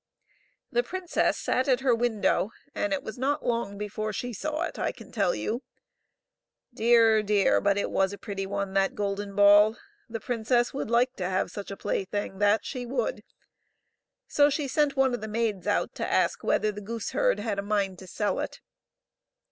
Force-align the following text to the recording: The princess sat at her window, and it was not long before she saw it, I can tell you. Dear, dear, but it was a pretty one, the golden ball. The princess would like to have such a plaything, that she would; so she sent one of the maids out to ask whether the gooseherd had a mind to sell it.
The 0.71 0.81
princess 0.81 1.37
sat 1.37 1.67
at 1.67 1.81
her 1.81 1.93
window, 1.93 2.49
and 2.73 2.91
it 2.91 3.03
was 3.03 3.19
not 3.19 3.45
long 3.45 3.77
before 3.77 4.11
she 4.11 4.33
saw 4.33 4.63
it, 4.63 4.79
I 4.79 4.91
can 4.91 5.11
tell 5.11 5.35
you. 5.35 5.61
Dear, 6.73 7.21
dear, 7.21 7.61
but 7.61 7.77
it 7.77 7.91
was 7.91 8.11
a 8.11 8.17
pretty 8.17 8.47
one, 8.47 8.73
the 8.73 8.89
golden 8.91 9.35
ball. 9.35 9.77
The 10.09 10.19
princess 10.19 10.73
would 10.73 10.89
like 10.89 11.13
to 11.17 11.29
have 11.29 11.51
such 11.51 11.69
a 11.69 11.77
plaything, 11.77 12.39
that 12.39 12.65
she 12.65 12.83
would; 12.83 13.23
so 14.25 14.49
she 14.49 14.67
sent 14.67 14.95
one 14.95 15.13
of 15.13 15.21
the 15.21 15.27
maids 15.27 15.67
out 15.67 15.93
to 15.93 16.11
ask 16.11 16.43
whether 16.43 16.71
the 16.71 16.81
gooseherd 16.81 17.37
had 17.37 17.59
a 17.59 17.61
mind 17.61 17.99
to 17.99 18.07
sell 18.07 18.39
it. 18.39 18.59